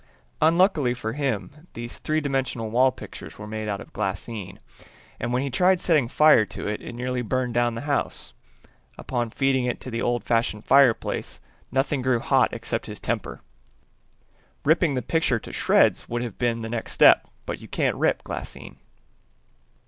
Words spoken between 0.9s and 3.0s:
for him, these three dimensional wall